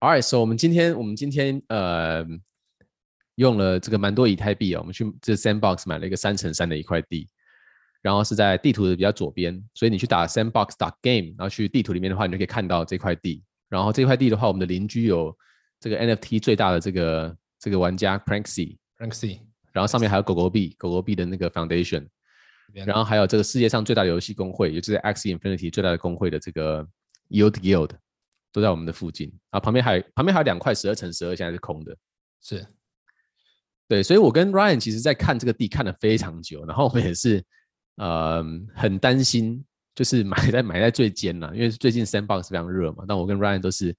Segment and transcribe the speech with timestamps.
[0.00, 2.26] All right, so 我们今天我们今天呃
[3.34, 7.28] 用了这个蛮多以太币啊，我们去这 Sandbox 买了一个三乘三的一块地，
[8.00, 13.44] 然后是在地图的比较左边，所以你去打 Sandbox.game，然后去地图里面的话，你就可以看到这块地。
[13.68, 15.36] 然后这块地的话，我们的邻居有
[15.78, 19.40] 这个 NFT 最大的这个这个玩家 Pranksy，Pranksy，
[19.70, 22.06] 然后上面还有狗狗币，狗狗币的那个 Foundation，
[22.72, 26.88] 然后还有这个世界上最大的游戏工会，也就是 Axie Infinity 最大的工会的这个
[27.28, 27.90] Yield Guild。
[28.52, 31.96] 都在我们的附近啊，旁边还旁边还有两块十二乘十二，现在是空的。
[32.42, 32.66] 是，
[33.86, 37.44] 对，所以我跟 Ryan 其实在看这个地看了非常久，然后我们也是
[37.96, 38.42] 呃
[38.74, 39.64] 很担心，
[39.94, 43.04] 就是买在买在最尖了，因为最近 Sandbox 非常热嘛。
[43.06, 43.94] 但我跟 Ryan 都是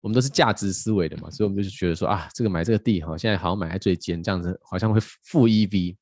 [0.00, 5.96] 我们都是价值思维的嘛，所以我们就是觉得说啊，这个买这个地哈，现在好像买在最尖，这样子好像会负 EV。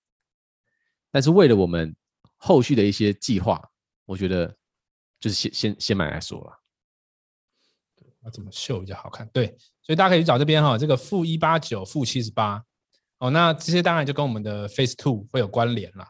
[1.11, 1.97] 但是为了我们
[2.37, 3.61] 后续的一些计划，
[4.05, 4.55] 我觉得
[5.19, 6.53] 就是先先先买来说了。
[8.29, 9.27] 要怎么秀比较好看？
[9.33, 9.47] 对，
[9.83, 12.63] 所以大家可以去找这边哈，这个负一八九、负七十八
[13.21, 16.05] 哦，那这些当然就跟我们的 Phase Two 会有关联了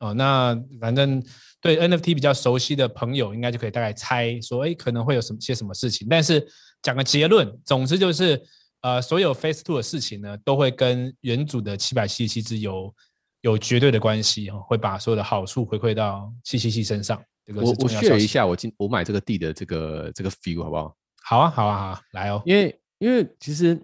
[0.00, 0.12] 哦。
[0.12, 1.22] 那反正
[1.60, 6.06] 对 NFT 比较熟悉的朋友，应该就可以大概猜说，哎，可能会有什么些什么事情。
[6.10, 6.46] 但是
[6.82, 8.42] 讲个结论，总之就是，
[8.82, 12.94] 呃，所有 Phase Two 的事情呢，都会跟原主的七百七十七只有
[13.42, 17.22] 有绝对的关系哈，会把所有的好处回馈到七七七身上。
[17.44, 20.94] 这个我我 share 一下我今我买这个地的这个这个 feel 好不好？
[21.24, 22.42] 好啊，好啊，好啊，来哦！
[22.44, 23.74] 因为因为其实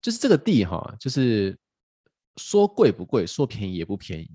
[0.00, 1.56] 就是这个地哈，就是
[2.36, 4.30] 说贵不贵，说便宜也不便宜。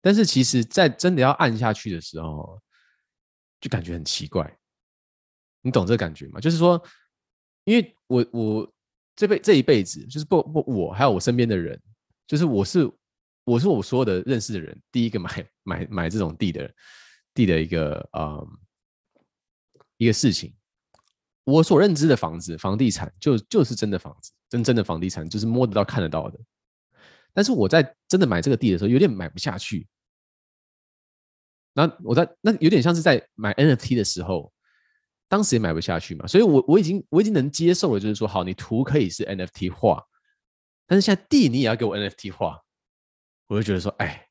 [0.00, 2.60] 但是其实，在真的要按下去的时候，
[3.60, 4.58] 就感觉很奇怪。
[5.62, 6.40] 你懂这个感觉吗？
[6.40, 6.82] 就是说，
[7.64, 8.74] 因为我我
[9.14, 11.80] 这辈这一辈子，就是不不我还有我身边的人，
[12.26, 12.90] 就是我是
[13.44, 16.74] 我是我所有的认识的人，第一个买买买这种地的
[17.32, 18.58] 地的一个嗯
[19.98, 20.52] 一个事情。
[21.44, 26.38] 我所认知的房子、房地产就就是真的房子，真正的房地产就是摸得到、看得到的。
[27.34, 29.88] 但是我在真的买这个地的时候，有点买不下去。
[31.72, 34.52] 那我在那有点像是在买 NFT 的时候，
[35.28, 36.26] 当时也买不下去嘛。
[36.26, 40.04] 所以我我已经我已经能接受了，就是说，好，你图可以是 NFT 画，
[40.86, 42.60] 但是现在地你也要给我 NFT 画，
[43.46, 44.28] 我就觉得说，哎，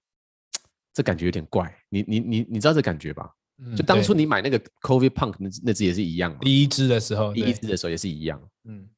[0.94, 1.76] 这感觉有点怪。
[1.90, 3.34] 你你你你知道这感觉吧？
[3.78, 8.42] 就当初你买那个 Covid Punk 那那只也是一样嘛，第一只的时候，第一只的时候也是一样。
[8.64, 8.90] 嗯，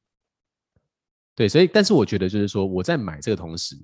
[1.34, 3.76] 对，所以但是我觉得就是说我在买这个同时，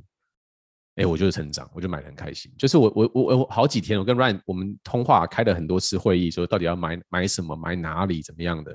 [0.95, 2.51] 哎，我就是成长，我就买的很开心。
[2.57, 8.75] 就是我我我我好几天，我跟 Ryan 我们通话开了很多次会议，说到底要买买什么，买哪里，怎么样的。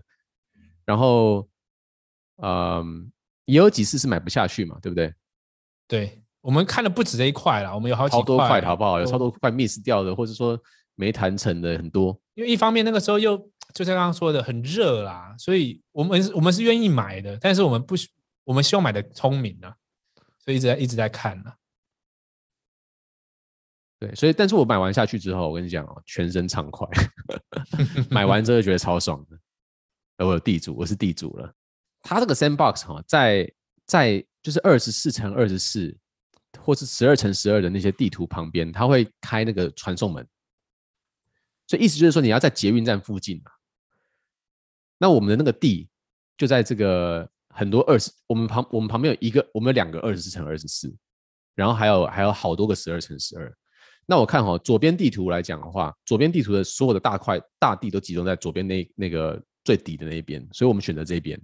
[0.86, 1.50] 然后，
[2.44, 3.12] 嗯，
[3.46, 5.12] 也有几次是买不下去嘛，对不对？
[5.88, 9.00] 对，我们看的不止这一块啦，我们有好几块，好多块，好不好？
[9.00, 10.56] 有超多块 miss 掉的，或者说。
[10.96, 13.38] 没谈成的很多，因为一方面那个时候又
[13.74, 17.96] 就像刚刚说的很热啦，所以我们我们是愿意买的，但是我们不
[18.44, 19.76] 我们希望买的聪明啊，
[20.40, 21.54] 所以一直在一直在看呢。
[23.98, 26.88] 对，所以但是我买完下去之后，我跟你讲哦，全身畅快，
[28.12, 29.38] 买完之后觉得超爽的。
[30.26, 31.54] 我有地主，我是地主了。
[32.02, 33.52] 他这个 Sandbox 哈，在
[33.86, 35.98] 在就是二十四乘二十四
[36.60, 40.26] 或是十二乘十二的那些地图旁边，他会开那个传送门。
[41.68, 43.52] 所以意思就是说，你要在捷运站附近嘛。
[44.98, 45.90] 那我们的那个地
[46.38, 50.96] 就在这个很多二十，我们旁我们旁边有一个，我们有两个二十四乘二十四，
[51.56, 53.52] 然后还有还有好多个十二乘十二。
[54.06, 61.42] 那我看哈，左边地图来讲的话，左边地图的所有的大块大地都集中在左边那那个最底的那一边，所以我们选择这边。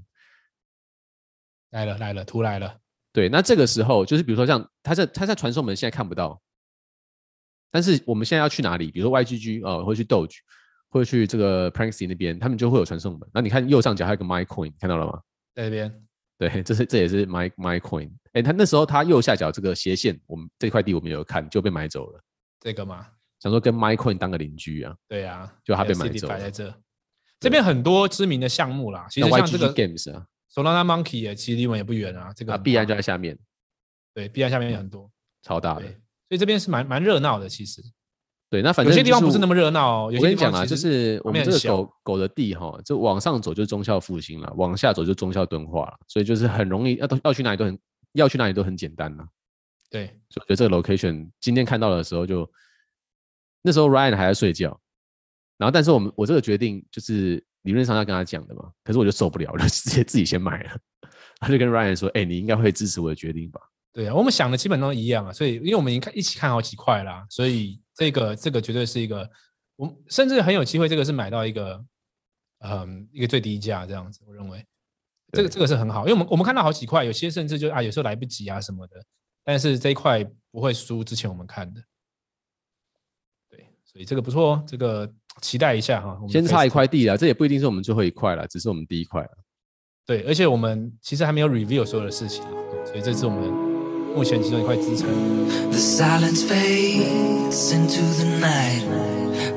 [1.72, 2.78] 来了来了，图来了。
[3.12, 6.40] 对，那这个时候就是比如说像它在它在传送门现在看不到。
[7.72, 8.92] 但是我们现在要去哪里？
[8.92, 10.38] 比如说 YGG 啊、哦，或者去 Doge，
[10.90, 13.30] 会去这个 Pranksy 那边，他们就会有传送门。
[13.34, 15.22] 那你看右上角还有个 My Coin，看到了吗？
[15.56, 16.04] 在这边。
[16.38, 18.12] 对，这是这也是 My My Coin。
[18.34, 22.22] 哎，他那时候他右下角这个斜线，我们这块地我们有看，就被买走了。
[22.60, 23.08] 这个吗？
[23.40, 24.96] 想说跟 My Coin 当个邻居啊。
[25.08, 26.40] 对啊，就他被买走了。
[26.40, 26.74] 在这，
[27.40, 32.34] 这边很多知名的项目啦，其实像这个 Games 啊，Solana Monkey 也其实离我们也不远啊。
[32.36, 33.38] 这个币安就在下面。
[34.14, 35.10] 对，币安下面也很多，
[35.42, 35.84] 超大的。
[36.32, 37.82] 所以这边是蛮蛮热闹的，其实。
[38.50, 40.14] 对，那反正、就是、有些地方不是那么热闹哦。
[40.16, 47.78] 我跟你讲啊，就是我们这个狗狗的地哈，就往上走就是忠孝复兴了，往下走就忠孝敦化了，所以就是很容易要都要去哪里都很
[48.14, 49.28] 要去哪里都很简单了。
[49.90, 52.52] 对，所以我觉得这个 location 今天看到的时候就，就
[53.62, 54.80] 那时候 Ryan 还在睡觉，
[55.58, 60.78] 然后但是我们我这个决定就是理论上要跟他讲的嘛，可是我就受不了了， 直接自己先买了。
[61.42, 63.60] 他就跟 Ryan 说：“哎、欸，你应该会支持我的决定吧？”
[63.94, 67.82] 对啊，我们想的基本都一样啊，所以因为我们已经看一起看好几块啦，所以。
[67.94, 69.30] 这个这个绝对是一个，
[69.76, 71.86] 我们甚至很有机会，这个是买到一个，
[72.60, 74.66] 嗯，一个最低价这样子，我认为。
[75.34, 78.96] 这个这个是很好，因为我们我们看到好几块，有些甚至就啊，有时候来不及啊什么的，
[79.44, 81.82] 但是这一块不会输之前我们看的。
[83.52, 85.08] 对，所以这个不错哦，这个
[85.42, 86.20] 期待一下哈。
[86.28, 89.38] 先差一块地了，这也不一定是我们最后一块了，只是我们第一块了。
[90.08, 92.44] 对，而且我们其实还没有 review 所有的事情，
[92.84, 93.71] 所以这次我们
[94.15, 95.09] 目前其中一块资产。
[95.71, 98.85] The silence fades into the night.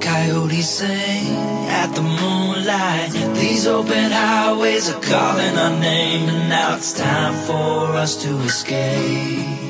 [0.01, 3.11] Coyotes sing at the moonlight.
[3.35, 9.62] These open highways are calling our name, and now it's time for us to escape.